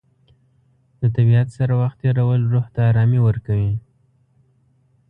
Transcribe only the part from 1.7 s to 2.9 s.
وخت تېرول روح ته